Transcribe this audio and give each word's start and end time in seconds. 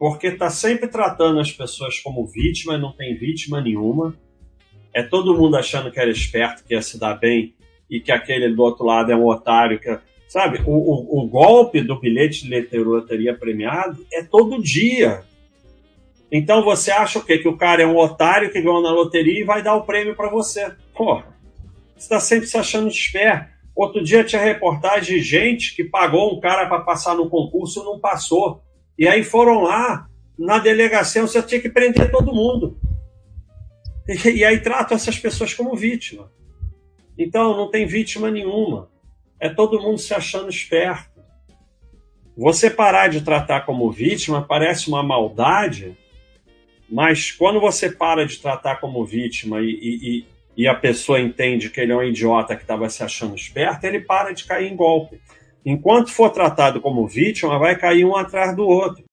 porque 0.00 0.28
está 0.28 0.48
sempre 0.48 0.88
tratando 0.88 1.38
as 1.40 1.52
pessoas 1.52 1.98
como 1.98 2.26
vítima, 2.26 2.78
não 2.78 2.90
tem 2.90 3.14
vítima 3.14 3.60
nenhuma. 3.60 4.16
É 4.94 5.02
todo 5.02 5.36
mundo 5.36 5.58
achando 5.58 5.92
que 5.92 6.00
era 6.00 6.10
esperto, 6.10 6.64
que 6.64 6.72
ia 6.72 6.80
se 6.80 6.98
dar 6.98 7.16
bem, 7.16 7.54
e 7.90 8.00
que 8.00 8.10
aquele 8.10 8.48
do 8.48 8.62
outro 8.62 8.86
lado 8.86 9.12
é 9.12 9.14
um 9.16 9.26
otário. 9.26 9.78
Que, 9.78 9.98
sabe, 10.26 10.62
o, 10.64 10.72
o, 10.72 11.20
o 11.20 11.28
golpe 11.28 11.82
do 11.82 12.00
bilhete 12.00 12.48
de 12.48 12.78
loteria 12.78 13.36
premiado 13.36 14.02
é 14.10 14.24
todo 14.24 14.62
dia. 14.62 15.22
Então 16.32 16.64
você 16.64 16.90
acha 16.90 17.18
o 17.18 17.22
quê? 17.22 17.36
Que 17.36 17.48
o 17.48 17.58
cara 17.58 17.82
é 17.82 17.86
um 17.86 17.98
otário 17.98 18.50
que 18.50 18.62
ganhou 18.62 18.82
na 18.82 18.90
loteria 18.90 19.42
e 19.42 19.44
vai 19.44 19.62
dar 19.62 19.74
o 19.74 19.84
prêmio 19.84 20.16
para 20.16 20.30
você. 20.30 20.74
Porra, 20.94 21.26
você 21.94 22.04
está 22.04 22.18
sempre 22.18 22.46
se 22.46 22.56
achando 22.56 22.88
esperto. 22.88 23.50
Outro 23.76 24.02
dia 24.02 24.24
tinha 24.24 24.40
reportagem 24.40 25.18
de 25.18 25.22
gente 25.22 25.76
que 25.76 25.84
pagou 25.84 26.34
um 26.34 26.40
cara 26.40 26.66
para 26.66 26.80
passar 26.80 27.14
no 27.14 27.28
concurso 27.28 27.82
e 27.82 27.84
não 27.84 28.00
passou. 28.00 28.62
E 29.00 29.08
aí 29.08 29.24
foram 29.24 29.62
lá, 29.62 30.06
na 30.38 30.58
delegacia, 30.58 31.22
você 31.22 31.42
tinha 31.42 31.58
que 31.58 31.70
prender 31.70 32.10
todo 32.10 32.34
mundo. 32.34 32.78
E, 34.06 34.28
e 34.28 34.44
aí 34.44 34.60
tratam 34.60 34.94
essas 34.94 35.18
pessoas 35.18 35.54
como 35.54 35.74
vítima. 35.74 36.30
Então 37.16 37.56
não 37.56 37.70
tem 37.70 37.86
vítima 37.86 38.30
nenhuma. 38.30 38.90
É 39.40 39.48
todo 39.48 39.80
mundo 39.80 39.96
se 39.96 40.12
achando 40.12 40.50
esperto. 40.50 41.18
Você 42.36 42.68
parar 42.68 43.08
de 43.08 43.22
tratar 43.22 43.62
como 43.62 43.90
vítima 43.90 44.42
parece 44.42 44.88
uma 44.88 45.02
maldade, 45.02 45.96
mas 46.86 47.32
quando 47.32 47.58
você 47.58 47.90
para 47.90 48.26
de 48.26 48.36
tratar 48.36 48.80
como 48.80 49.02
vítima 49.06 49.62
e, 49.62 49.70
e, 49.70 50.26
e 50.58 50.68
a 50.68 50.74
pessoa 50.74 51.18
entende 51.18 51.70
que 51.70 51.80
ele 51.80 51.92
é 51.92 51.96
um 51.96 52.02
idiota 52.02 52.54
que 52.54 52.62
estava 52.62 52.86
se 52.90 53.02
achando 53.02 53.34
esperto, 53.34 53.84
ele 53.84 54.00
para 54.00 54.32
de 54.32 54.44
cair 54.44 54.70
em 54.70 54.76
golpe. 54.76 55.18
Enquanto 55.64 56.10
for 56.10 56.30
tratado 56.30 56.80
como 56.80 57.06
vítima, 57.06 57.58
vai 57.58 57.76
cair 57.76 58.04
um 58.04 58.16
atrás 58.16 58.56
do 58.56 58.66
outro. 58.66 59.04